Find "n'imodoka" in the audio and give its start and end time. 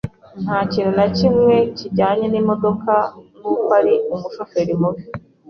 2.29-2.91